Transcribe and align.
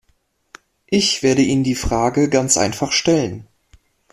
Ich 0.87 1.21
werde 1.21 1.43
Ihnen 1.43 1.63
die 1.63 1.75
Frage 1.75 2.27
ganz 2.27 2.57
einfach 2.57 2.91
stellen. 2.91 3.45